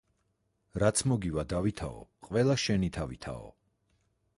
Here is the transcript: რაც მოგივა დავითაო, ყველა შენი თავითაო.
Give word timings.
რაც 0.83 1.03
მოგივა 1.11 1.45
დავითაო, 1.53 2.01
ყველა 2.31 2.59
შენი 2.67 2.91
თავითაო. 3.01 3.51